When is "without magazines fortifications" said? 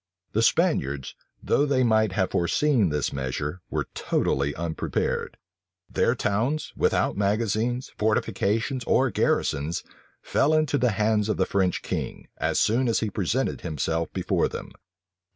6.75-8.83